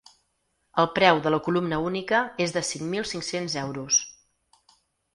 [0.83, 4.05] El preu de la columna única és de cinc mil cinc-cents euros.